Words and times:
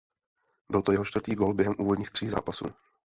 Byl 0.71 0.81
to 0.81 0.91
jeho 0.91 1.05
čtvrtý 1.05 1.35
gól 1.35 1.53
během 1.53 1.75
úvodních 1.79 2.11
tří 2.11 2.29
zápasů. 2.29 2.65